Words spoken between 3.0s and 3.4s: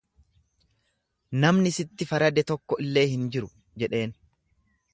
hin